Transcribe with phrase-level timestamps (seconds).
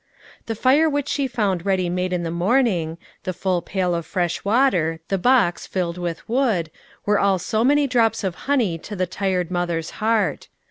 [0.47, 4.43] The fire which she found ready made in the morning, the full pail of fresh
[4.43, 6.71] water, the box: filled with wood,
[7.05, 10.47] were all so many drops of honey to the tired mother's heart.